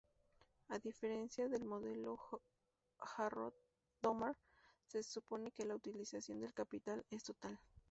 [0.69, 2.17] A diferencia del modelo
[2.97, 4.35] Harrod-Domar,
[4.87, 7.59] se supone que la utilización del capital es total.